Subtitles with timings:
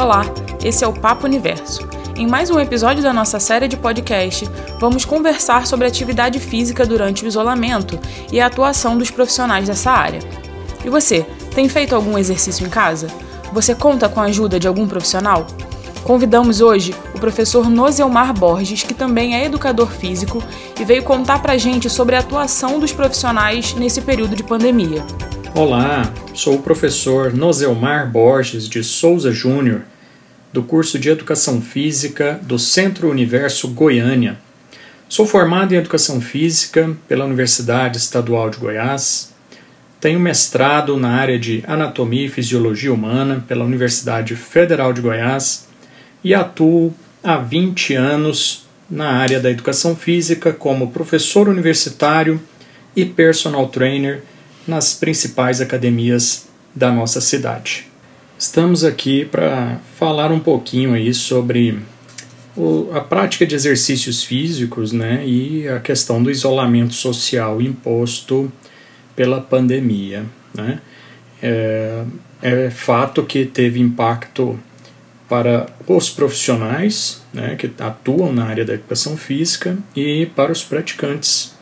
[0.00, 0.24] Olá,
[0.64, 1.88] esse é o Papo Universo.
[2.14, 7.24] Em mais um episódio da nossa série de podcast, vamos conversar sobre atividade física durante
[7.24, 7.98] o isolamento
[8.30, 10.20] e a atuação dos profissionais dessa área.
[10.84, 13.08] E você, tem feito algum exercício em casa?
[13.52, 15.48] Você conta com a ajuda de algum profissional?
[16.04, 20.40] Convidamos hoje o professor Nozelmar Borges, que também é educador físico,
[20.78, 25.04] e veio contar pra gente sobre a atuação dos profissionais nesse período de pandemia.
[25.54, 29.82] Olá, sou o professor Nozelmar Borges de Souza Júnior,
[30.52, 34.38] do curso de Educação Física do Centro Universo Goiânia.
[35.08, 39.32] Sou formado em Educação Física pela Universidade Estadual de Goiás.
[40.00, 45.66] Tenho mestrado na área de Anatomia e Fisiologia Humana pela Universidade Federal de Goiás
[46.22, 52.40] e atuo há 20 anos na área da educação física como professor universitário
[52.96, 54.22] e personal trainer
[54.66, 57.87] nas principais academias da nossa cidade.
[58.38, 61.76] Estamos aqui para falar um pouquinho aí sobre
[62.56, 68.50] o, a prática de exercícios físicos né, e a questão do isolamento social imposto
[69.16, 70.24] pela pandemia.
[70.54, 70.80] Né.
[71.42, 72.04] É,
[72.40, 74.56] é fato que teve impacto
[75.28, 81.56] para os profissionais né, que atuam na área da educação física e para os praticantes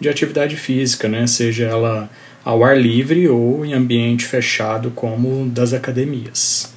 [0.00, 2.08] de atividade física, né, seja ela
[2.44, 6.72] ao ar livre ou em ambiente fechado, como das academias.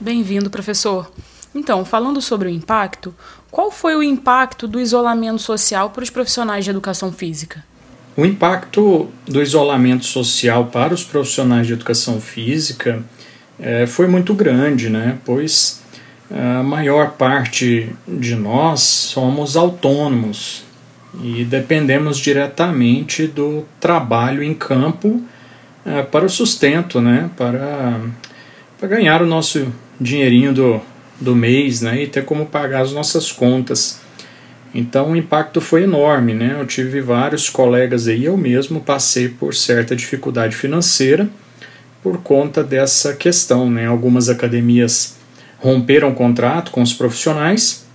[0.00, 1.10] Bem-vindo, professor.
[1.54, 3.14] Então, falando sobre o impacto,
[3.50, 7.64] qual foi o impacto do isolamento social para os profissionais de educação física?
[8.16, 13.02] O impacto do isolamento social para os profissionais de educação física
[13.58, 15.18] é, foi muito grande, né?
[15.24, 15.82] pois
[16.30, 20.64] a maior parte de nós somos autônomos,
[21.22, 25.22] e dependemos diretamente do trabalho em campo
[25.84, 27.30] é, para o sustento, né?
[27.36, 28.00] para,
[28.78, 30.80] para ganhar o nosso dinheirinho do,
[31.20, 32.02] do mês né?
[32.02, 34.00] e ter como pagar as nossas contas.
[34.74, 36.56] Então o impacto foi enorme, né?
[36.60, 41.26] Eu tive vários colegas aí, eu mesmo passei por certa dificuldade financeira
[42.02, 43.86] por conta dessa questão, né?
[43.86, 45.16] Algumas academias
[45.58, 47.87] romperam o contrato com os profissionais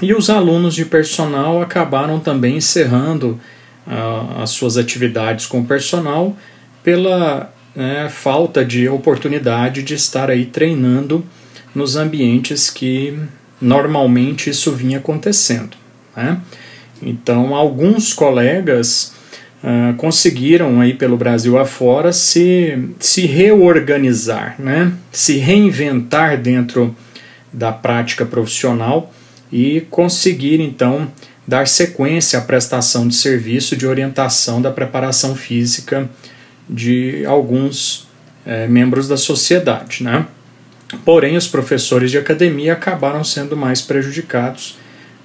[0.00, 3.38] e os alunos de personal acabaram também encerrando
[3.86, 6.36] uh, as suas atividades com o personal
[6.82, 11.24] pela né, falta de oportunidade de estar aí treinando
[11.74, 13.18] nos ambientes que
[13.60, 15.76] normalmente isso vinha acontecendo.
[16.16, 16.40] Né?
[17.02, 19.14] Então, alguns colegas
[19.62, 24.92] uh, conseguiram aí pelo Brasil afora se, se reorganizar, né?
[25.10, 26.94] se reinventar dentro
[27.52, 29.12] da prática profissional
[29.52, 31.08] e conseguir então
[31.46, 36.08] dar sequência à prestação de serviço de orientação da preparação física
[36.68, 38.08] de alguns
[38.46, 40.02] é, membros da sociedade.
[40.02, 40.26] Né?
[41.04, 44.78] Porém, os professores de academia acabaram sendo mais prejudicados,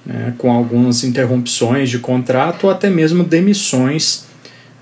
[0.04, 4.26] né, com algumas interrupções de contrato ou até mesmo demissões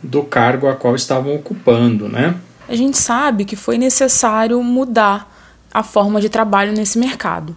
[0.02, 2.08] do cargo a qual estavam ocupando.
[2.08, 2.34] Né?
[2.68, 5.32] A gente sabe que foi necessário mudar
[5.72, 7.56] a forma de trabalho nesse mercado.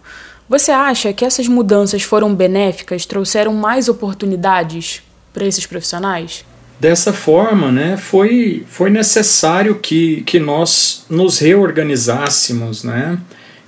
[0.50, 6.44] Você acha que essas mudanças foram benéficas, trouxeram mais oportunidades para esses profissionais?
[6.80, 13.20] Dessa forma, né, foi, foi necessário que, que nós nos reorganizássemos, né,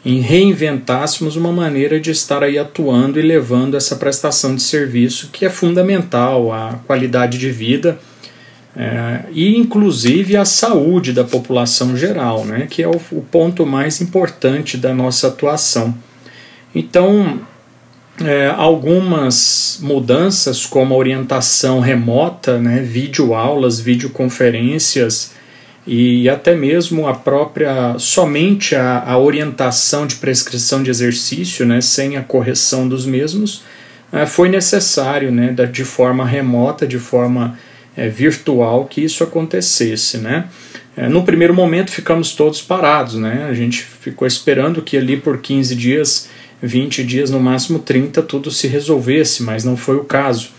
[0.03, 5.45] e reinventássemos uma maneira de estar aí atuando e levando essa prestação de serviço que
[5.45, 7.99] é fundamental à qualidade de vida
[8.75, 14.01] é, e inclusive a saúde da população geral, né, que é o, o ponto mais
[14.01, 15.93] importante da nossa atuação.
[16.73, 17.41] Então,
[18.19, 25.33] é, algumas mudanças, como a orientação remota, né, videoaulas, videoconferências
[25.85, 32.17] e até mesmo a própria, somente a, a orientação de prescrição de exercício, né, sem
[32.17, 33.63] a correção dos mesmos,
[34.11, 37.57] é, foi necessário, né, de forma remota, de forma
[37.95, 40.17] é, virtual, que isso acontecesse.
[40.17, 40.45] Né.
[40.95, 45.39] É, no primeiro momento ficamos todos parados, né, a gente ficou esperando que ali por
[45.39, 46.29] 15 dias
[46.61, 50.49] 20 dias, no máximo 30, tudo se resolvesse, mas não foi o caso.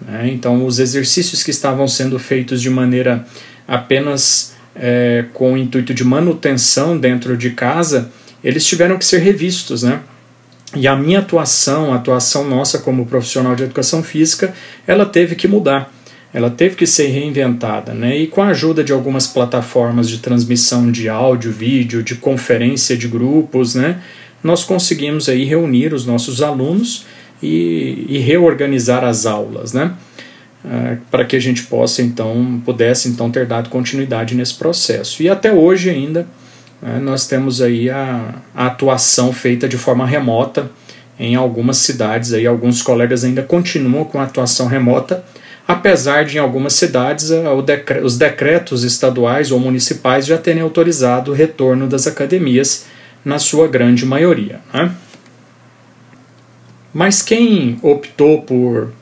[0.00, 0.30] Né?
[0.32, 3.26] Então, os exercícios que estavam sendo feitos de maneira
[3.66, 8.10] apenas é, com o intuito de manutenção dentro de casa,
[8.42, 10.00] eles tiveram que ser revistos, né?
[10.74, 14.54] E a minha atuação, a atuação nossa como profissional de educação física,
[14.86, 15.92] ela teve que mudar,
[16.32, 18.16] ela teve que ser reinventada, né?
[18.16, 23.06] E com a ajuda de algumas plataformas de transmissão de áudio, vídeo, de conferência de
[23.06, 24.00] grupos, né?
[24.42, 27.06] Nós conseguimos aí reunir os nossos alunos
[27.42, 29.92] e, e reorganizar as aulas, né?
[30.64, 35.28] Uh, para que a gente possa então pudesse então ter dado continuidade nesse processo e
[35.28, 36.24] até hoje ainda
[36.80, 40.70] né, nós temos aí a, a, atuação feita de forma remota
[41.18, 42.32] em algumas cidades.
[42.32, 45.24] Aí alguns colegas ainda continuam com a atuação remota,
[45.66, 47.30] apesar de em algumas cidades
[48.02, 52.86] os decretos estaduais ou municipais já terem autorizado o retorno das academias
[53.24, 54.60] na sua grande maioria.
[54.72, 54.92] Né?
[56.92, 58.92] Mas quem optou por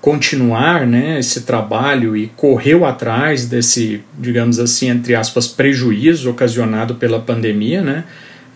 [0.00, 7.20] continuar né, esse trabalho e correu atrás desse, digamos assim, entre aspas, prejuízo ocasionado pela
[7.20, 8.04] pandemia, né,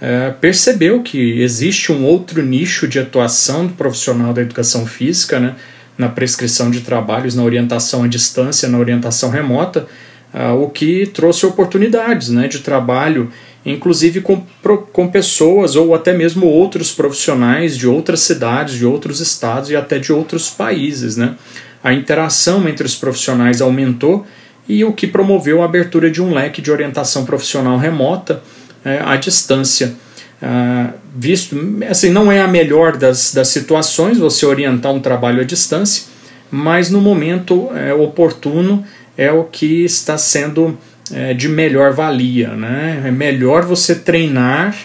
[0.00, 5.54] é, percebeu que existe um outro nicho de atuação do profissional da educação física, né,
[5.96, 9.86] na prescrição de trabalhos, na orientação à distância, na orientação remota,
[10.34, 13.30] uh, o que trouxe oportunidades né, de trabalho
[13.64, 14.44] inclusive com,
[14.92, 19.98] com pessoas ou até mesmo outros profissionais de outras cidades, de outros estados e até
[19.98, 21.16] de outros países.
[21.16, 21.34] Né?
[21.82, 24.26] A interação entre os profissionais aumentou
[24.68, 28.42] e o que promoveu a abertura de um leque de orientação profissional remota
[28.84, 29.94] é, à distância.
[30.42, 31.56] Ah, visto,
[31.88, 36.04] assim, não é a melhor das, das situações você orientar um trabalho à distância,
[36.50, 38.84] mas no momento é, oportuno
[39.16, 40.76] é o que está sendo
[41.12, 42.48] é, de melhor valia.
[42.48, 43.02] Né?
[43.06, 44.76] É melhor você treinar,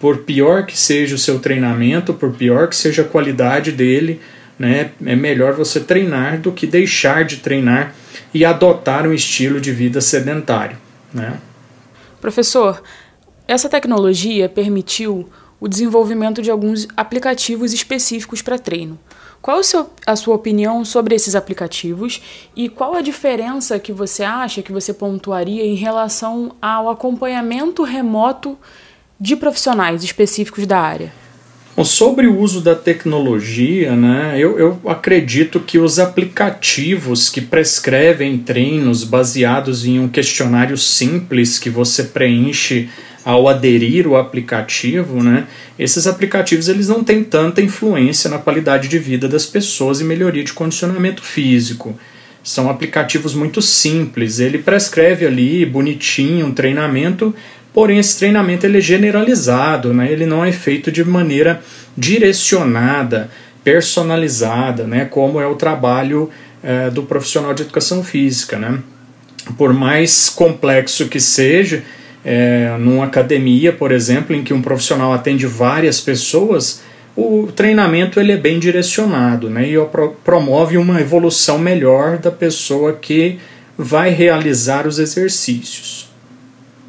[0.00, 4.20] por pior que seja o seu treinamento, por pior que seja a qualidade dele,
[4.58, 4.90] né?
[5.04, 7.94] é melhor você treinar do que deixar de treinar
[8.32, 10.76] e adotar um estilo de vida sedentário.
[11.12, 11.38] Né?
[12.20, 12.82] Professor,
[13.48, 15.28] essa tecnologia permitiu
[15.58, 18.98] o desenvolvimento de alguns aplicativos específicos para treino.
[19.40, 19.60] Qual
[20.06, 22.20] a sua opinião sobre esses aplicativos
[22.54, 28.58] e qual a diferença que você acha que você pontuaria em relação ao acompanhamento remoto
[29.20, 31.12] de profissionais específicos da área?
[31.76, 38.38] Bom, sobre o uso da tecnologia, né, eu, eu acredito que os aplicativos que prescrevem
[38.38, 42.88] treinos baseados em um questionário simples que você preenche
[43.26, 49.00] ao aderir o aplicativo, né, esses aplicativos eles não têm tanta influência na qualidade de
[49.00, 51.98] vida das pessoas e melhoria de condicionamento físico.
[52.40, 57.34] São aplicativos muito simples, ele prescreve ali bonitinho um treinamento,
[57.74, 61.60] porém esse treinamento ele é generalizado, né, ele não é feito de maneira
[61.98, 63.28] direcionada,
[63.64, 66.30] personalizada, né, como é o trabalho
[66.62, 68.56] é, do profissional de educação física.
[68.56, 68.78] Né.
[69.58, 71.82] Por mais complexo que seja,
[72.28, 76.82] é, numa academia, por exemplo, em que um profissional atende várias pessoas,
[77.14, 79.76] o treinamento ele é bem direcionado né, e
[80.24, 83.38] promove uma evolução melhor da pessoa que
[83.78, 86.10] vai realizar os exercícios.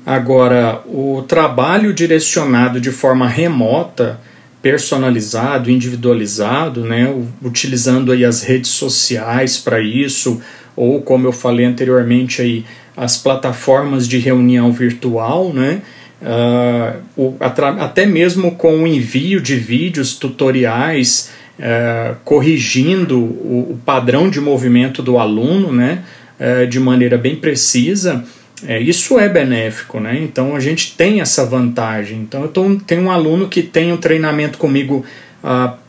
[0.04, 4.19] Agora, o trabalho direcionado de forma remota,
[4.60, 7.13] personalizado, individualizado, né,
[7.44, 10.42] utilizando aí as redes sociais para isso,
[10.75, 12.66] ou como eu falei anteriormente aí,
[12.97, 15.81] as plataformas de reunião virtual, né?
[16.19, 21.29] Uh, o, até mesmo com o envio de vídeos tutoriais
[21.59, 26.03] uh, corrigindo o, o, padrão de movimento do aluno né,
[26.39, 28.25] uh, de maneira bem precisa,
[28.65, 30.00] é, isso é benéfico.
[30.00, 30.19] Né?
[30.23, 32.21] Então a gente tem essa vantagem.
[32.21, 35.05] Então eu tô, tenho um aluno que tem um treinamento comigo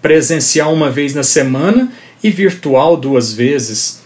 [0.03, 1.91] presencial uma vez na semana
[2.23, 4.03] e virtual duas vezes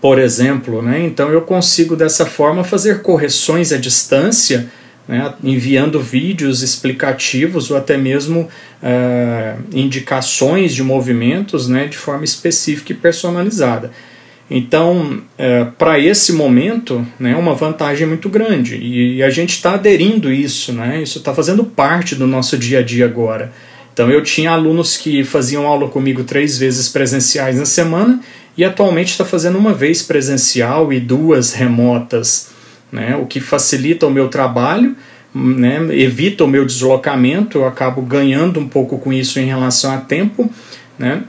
[0.00, 0.82] por exemplo.
[0.82, 1.04] Né?
[1.04, 4.68] Então eu consigo dessa forma fazer correções à distância,
[5.06, 5.34] né?
[5.42, 8.48] enviando vídeos explicativos ou até mesmo
[8.82, 11.86] uh, indicações de movimentos né?
[11.86, 13.90] de forma específica e personalizada.
[14.52, 19.74] Então, uh, para esse momento, né, é uma vantagem muito grande e a gente está
[19.74, 23.52] aderindo isso, né, isso está fazendo parte do nosso dia a dia agora.
[23.92, 28.20] Então, eu tinha alunos que faziam aula comigo três vezes presenciais na semana
[28.56, 32.50] e atualmente está fazendo uma vez presencial e duas remotas,
[32.90, 34.96] né, o que facilita o meu trabalho,
[35.34, 39.98] né, evita o meu deslocamento, eu acabo ganhando um pouco com isso em relação a
[39.98, 40.50] tempo,
[40.98, 41.22] né,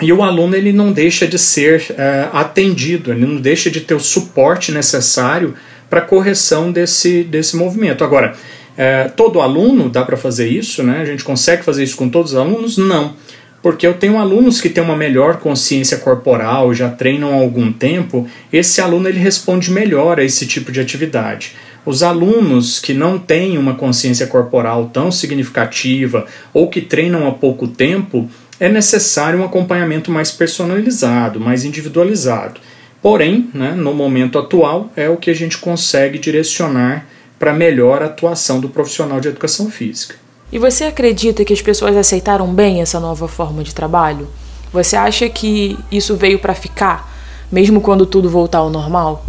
[0.00, 3.94] e o aluno ele não deixa de ser uh, atendido, ele não deixa de ter
[3.94, 5.54] o suporte necessário
[5.88, 8.02] para correção desse, desse movimento.
[8.02, 11.02] Agora, uh, todo aluno dá para fazer isso, né?
[11.02, 12.78] A gente consegue fazer isso com todos os alunos?
[12.78, 13.14] Não
[13.62, 18.26] porque eu tenho alunos que têm uma melhor consciência corporal, já treinam há algum tempo,
[18.52, 21.54] esse aluno ele responde melhor a esse tipo de atividade.
[21.86, 27.68] Os alunos que não têm uma consciência corporal tão significativa ou que treinam há pouco
[27.68, 28.28] tempo,
[28.58, 32.60] é necessário um acompanhamento mais personalizado, mais individualizado.
[33.00, 37.06] Porém, né, no momento atual, é o que a gente consegue direcionar
[37.38, 40.21] para melhor atuação do profissional de educação física.
[40.52, 44.28] E você acredita que as pessoas aceitaram bem essa nova forma de trabalho?
[44.70, 47.10] Você acha que isso veio para ficar,
[47.50, 49.24] mesmo quando tudo voltar ao normal?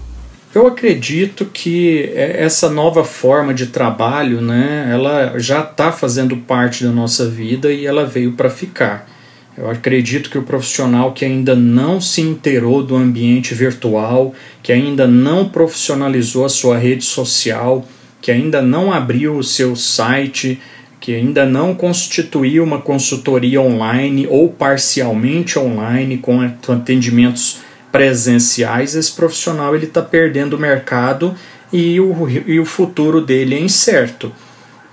[0.53, 6.83] Eu acredito que é, essa nova forma de trabalho, né, ela já está fazendo parte
[6.83, 9.09] da nossa vida e ela veio para ficar.
[9.57, 15.07] Eu acredito que o profissional que ainda não se inteirou do ambiente virtual, que ainda
[15.07, 17.85] não profissionalizou a sua rede social,
[18.21, 20.59] que ainda não abriu o seu site,
[21.03, 27.59] que ainda não constituiu uma consultoria online ou parcialmente online com atendimentos
[27.91, 31.35] presenciais, esse profissional ele está perdendo o mercado
[31.73, 34.31] e o, e o futuro dele é incerto.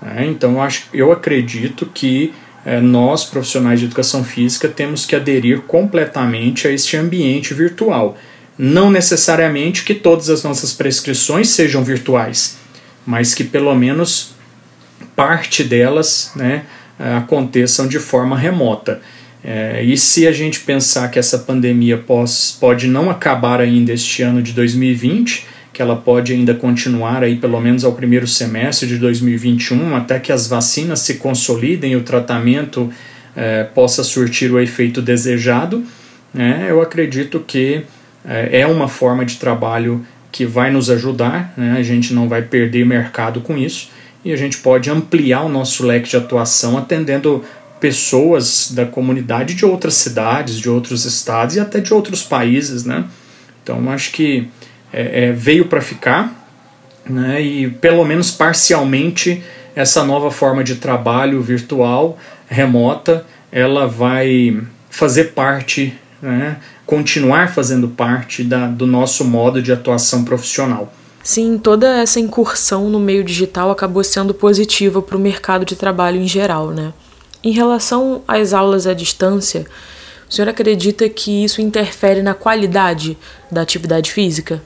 [0.04, 2.34] É, então eu, acho, eu acredito que
[2.66, 8.18] é, nós, profissionais de educação física, temos que aderir completamente a este ambiente virtual.
[8.58, 12.58] Não necessariamente que todas as nossas prescrições sejam virtuais,
[13.06, 14.39] mas que pelo menos
[15.16, 16.64] parte delas né,
[16.98, 19.00] aconteçam de forma remota.
[19.42, 24.22] É, e se a gente pensar que essa pandemia pós, pode não acabar ainda este
[24.22, 28.98] ano de 2020, que ela pode ainda continuar aí pelo menos ao primeiro semestre de
[28.98, 32.92] 2021, até que as vacinas se consolidem e o tratamento
[33.34, 35.82] é, possa surtir o efeito desejado,
[36.34, 37.82] né, eu acredito que
[38.24, 42.42] é, é uma forma de trabalho que vai nos ajudar, né, a gente não vai
[42.42, 43.88] perder mercado com isso
[44.24, 47.44] e a gente pode ampliar o nosso leque de atuação atendendo
[47.80, 53.06] pessoas da comunidade de outras cidades, de outros estados e até de outros países, né?
[53.62, 54.48] Então acho que
[54.92, 56.46] é, é, veio para ficar,
[57.08, 57.40] né?
[57.40, 59.42] E pelo menos parcialmente
[59.74, 64.60] essa nova forma de trabalho virtual, remota, ela vai
[64.90, 66.58] fazer parte, né?
[66.84, 70.92] continuar fazendo parte da, do nosso modo de atuação profissional.
[71.22, 76.20] Sim, toda essa incursão no meio digital acabou sendo positiva para o mercado de trabalho
[76.20, 76.92] em geral, né?
[77.42, 79.66] Em relação às aulas à distância,
[80.28, 83.18] o senhor acredita que isso interfere na qualidade
[83.50, 84.62] da atividade física?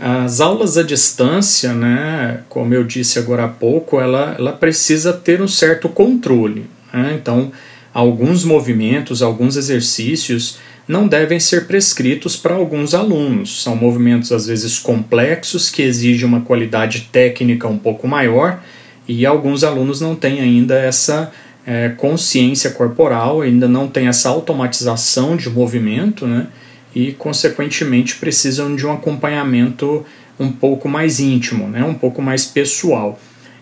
[0.00, 5.42] As aulas à distância, né, como eu disse agora há pouco, ela, ela precisa ter
[5.42, 6.70] um certo controle.
[6.90, 7.18] Né?
[7.20, 7.52] Então,
[7.92, 10.56] alguns movimentos, alguns exercícios
[10.88, 13.62] não devem ser prescritos para alguns alunos.
[13.62, 18.60] São movimentos às vezes complexos que exigem uma qualidade técnica um pouco maior
[19.06, 21.30] e alguns alunos não têm ainda essa
[21.66, 26.46] é, consciência corporal, ainda não têm essa automatização de movimento, né?
[26.94, 30.04] E consequentemente precisam de um acompanhamento
[30.40, 31.84] um pouco mais íntimo, né?
[31.84, 33.20] Um pouco mais pessoal.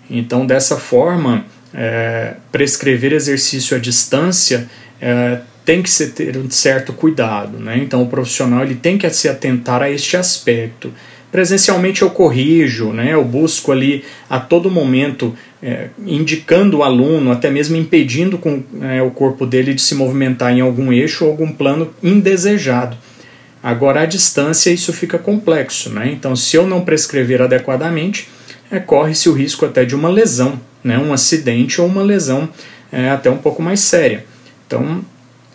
[0.08, 4.68] Então, dessa forma, é, prescrever exercício à distância
[5.00, 7.58] é, tem que ser, ter um certo cuidado.
[7.58, 7.78] Né?
[7.82, 10.92] Então, o profissional ele tem que se atentar a este aspecto.
[11.30, 13.12] Presencialmente eu corrijo, né?
[13.12, 19.02] eu busco ali a todo momento é, indicando o aluno, até mesmo impedindo com, é,
[19.02, 22.96] o corpo dele de se movimentar em algum eixo ou algum plano indesejado.
[23.60, 25.90] Agora, à distância, isso fica complexo.
[25.90, 26.10] Né?
[26.12, 28.28] Então, se eu não prescrever adequadamente,
[28.70, 30.96] é, corre-se o risco até de uma lesão, né?
[30.96, 32.48] um acidente ou uma lesão
[32.92, 34.24] é, até um pouco mais séria.
[34.64, 35.04] Então,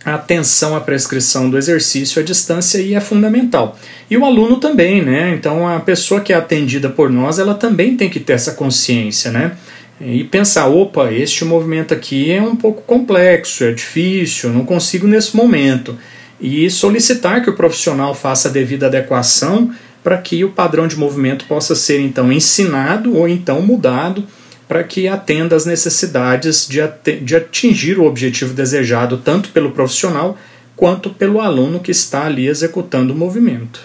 [0.03, 3.77] a atenção à prescrição do exercício à distância e é fundamental.
[4.09, 5.33] E o aluno também, né?
[5.35, 9.31] Então a pessoa que é atendida por nós, ela também tem que ter essa consciência,
[9.31, 9.55] né?
[9.99, 15.35] E pensar, opa, este movimento aqui é um pouco complexo, é difícil, não consigo nesse
[15.35, 15.95] momento.
[16.39, 19.71] E solicitar que o profissional faça a devida adequação
[20.03, 24.25] para que o padrão de movimento possa ser então ensinado ou então mudado
[24.71, 26.79] para que atenda às necessidades de,
[27.19, 30.37] de atingir o objetivo desejado, tanto pelo profissional
[30.77, 33.81] quanto pelo aluno que está ali executando o movimento.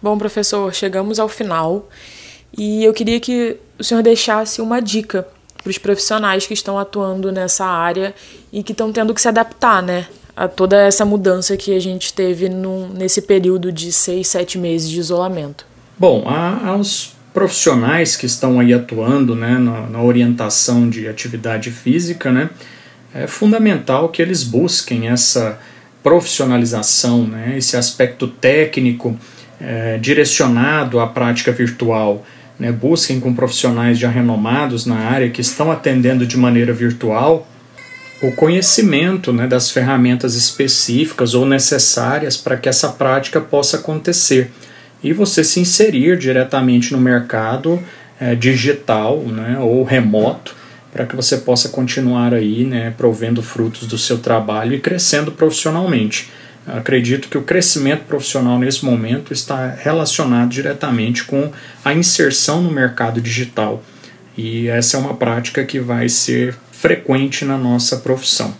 [0.00, 1.86] Bom, professor, chegamos ao final
[2.56, 5.28] e eu queria que o senhor deixasse uma dica
[5.62, 8.14] para os profissionais que estão atuando nessa área
[8.50, 10.06] e que estão tendo que se adaptar, né?
[10.34, 14.88] A toda essa mudança que a gente teve num, nesse período de seis, sete meses
[14.88, 15.66] de isolamento.
[15.98, 22.50] Bom, aos profissionais que estão aí atuando né, na, na, orientação de atividade física, né,
[23.14, 25.58] é fundamental que eles busquem essa
[26.02, 29.18] profissionalização, né, esse aspecto técnico
[29.60, 32.24] é, direcionado à prática virtual.
[32.58, 37.48] Né, busquem com profissionais já renomados na área que estão atendendo de maneira virtual
[38.22, 44.52] o conhecimento né, das ferramentas específicas ou necessárias para que essa prática possa acontecer
[45.02, 47.82] e você se inserir diretamente no mercado
[48.20, 50.54] é, digital né, ou remoto
[50.92, 56.30] para que você possa continuar aí né, provendo frutos do seu trabalho e crescendo profissionalmente.
[56.66, 61.50] Acredito que o crescimento profissional nesse momento está relacionado diretamente com
[61.84, 63.82] a inserção no mercado digital.
[64.36, 68.54] E essa é uma prática que vai ser frequente na nossa profissão.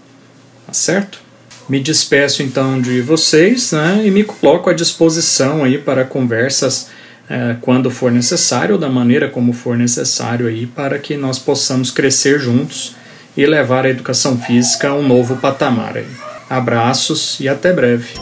[0.66, 1.20] Tá certo?
[1.68, 6.88] Me despeço então de vocês né, e me coloco à disposição aí para conversas
[7.30, 12.38] é, quando for necessário da maneira como for necessário aí para que nós possamos crescer
[12.38, 12.96] juntos
[13.36, 15.96] e levar a educação física a um novo patamar.
[15.96, 16.06] Aí.
[16.50, 18.12] Abraços e até breve.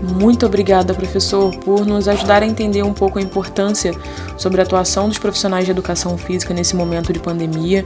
[0.00, 3.92] Muito obrigada, professor, por nos ajudar a entender um pouco a importância
[4.36, 7.84] sobre a atuação dos profissionais de educação física nesse momento de pandemia,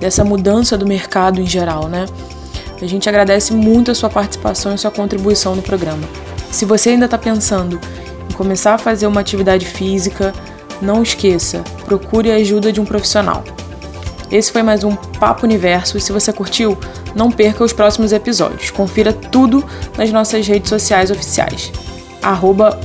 [0.00, 2.06] dessa mudança do mercado em geral, né?
[2.82, 6.08] A gente agradece muito a sua participação e sua contribuição no programa.
[6.50, 7.78] Se você ainda está pensando
[8.28, 10.32] em começar a fazer uma atividade física,
[10.80, 13.44] não esqueça, procure a ajuda de um profissional.
[14.30, 16.78] Esse foi mais um Papo Universo e se você curtiu,
[17.14, 18.70] não perca os próximos episódios.
[18.70, 19.64] Confira tudo
[19.98, 21.72] nas nossas redes sociais oficiais.
[22.22, 22.78] Arroba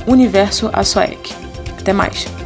[1.78, 2.45] Até mais!